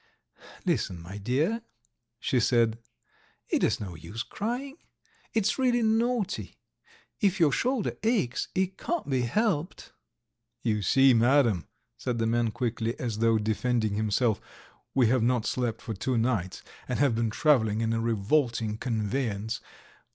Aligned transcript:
"Listen, 0.65 0.99
my 0.99 1.19
dear," 1.19 1.61
she 2.19 2.39
said, 2.39 2.79
"it 3.49 3.63
is 3.63 3.79
no 3.79 3.93
use 3.93 4.23
crying. 4.23 4.77
It's 5.35 5.59
really 5.59 5.83
naughty; 5.83 6.55
if 7.19 7.39
your 7.39 7.51
shoulder 7.51 7.93
aches 8.01 8.47
it 8.55 8.79
can't 8.79 9.07
be 9.07 9.21
helped." 9.21 9.93
"You 10.63 10.81
see, 10.81 11.13
Madam," 11.13 11.67
said 11.97 12.17
the 12.17 12.25
man 12.25 12.49
quickly, 12.49 12.99
as 12.99 13.19
though 13.19 13.37
defending 13.37 13.93
himself, 13.93 14.41
"we 14.95 15.05
have 15.09 15.21
not 15.21 15.45
slept 15.45 15.83
for 15.83 15.93
two 15.93 16.17
nights, 16.17 16.63
and 16.87 16.97
have 16.97 17.13
been 17.13 17.29
travelling 17.29 17.81
in 17.81 17.93
a 17.93 18.01
revolting 18.01 18.79
conveyance. 18.79 19.61